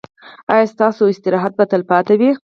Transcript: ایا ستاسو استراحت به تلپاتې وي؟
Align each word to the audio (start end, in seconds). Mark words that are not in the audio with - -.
ایا 0.53 0.65
ستاسو 0.73 1.03
استراحت 1.13 1.51
به 1.57 1.65
تلپاتې 1.71 2.15
وي؟ 2.19 2.31